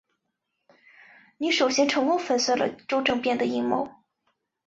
[1.37, 3.87] 你首先成功粉碎了周政变的阴谋。